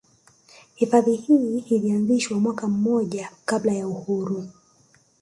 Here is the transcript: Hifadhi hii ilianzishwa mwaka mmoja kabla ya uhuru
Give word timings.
Hifadhi 0.75 1.15
hii 1.15 1.59
ilianzishwa 1.59 2.39
mwaka 2.39 2.67
mmoja 2.67 3.29
kabla 3.45 3.73
ya 3.73 3.87
uhuru 3.87 4.47